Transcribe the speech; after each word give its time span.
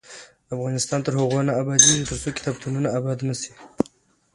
افغانستان 0.55 0.99
تر 1.05 1.13
هغو 1.19 1.39
نه 1.47 1.53
ابادیږي، 1.61 2.07
ترڅو 2.09 2.29
کتابتونونه 2.37 2.87
اباد 2.97 3.19
نشي. 3.27 3.51